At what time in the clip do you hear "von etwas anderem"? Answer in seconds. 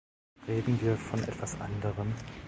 0.97-2.11